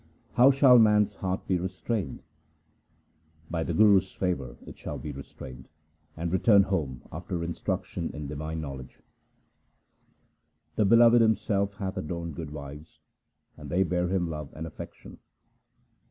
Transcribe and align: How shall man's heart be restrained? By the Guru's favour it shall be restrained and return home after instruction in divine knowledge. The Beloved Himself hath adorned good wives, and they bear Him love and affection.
How 0.33 0.49
shall 0.49 0.79
man's 0.79 1.13
heart 1.13 1.45
be 1.45 1.59
restrained? 1.59 2.23
By 3.51 3.63
the 3.63 3.75
Guru's 3.75 4.11
favour 4.11 4.57
it 4.65 4.79
shall 4.79 4.97
be 4.97 5.11
restrained 5.11 5.67
and 6.17 6.31
return 6.31 6.63
home 6.63 7.03
after 7.11 7.43
instruction 7.43 8.09
in 8.11 8.25
divine 8.25 8.59
knowledge. 8.61 9.03
The 10.75 10.85
Beloved 10.85 11.21
Himself 11.21 11.75
hath 11.75 11.97
adorned 11.97 12.33
good 12.35 12.49
wives, 12.49 12.99
and 13.55 13.69
they 13.69 13.83
bear 13.83 14.07
Him 14.07 14.27
love 14.27 14.49
and 14.55 14.65
affection. 14.65 15.19